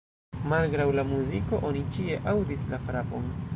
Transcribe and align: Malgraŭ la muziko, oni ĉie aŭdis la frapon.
Malgraŭ 0.53 0.87
la 0.99 1.03
muziko, 1.09 1.61
oni 1.69 1.85
ĉie 1.99 2.17
aŭdis 2.35 2.67
la 2.75 2.83
frapon. 2.89 3.33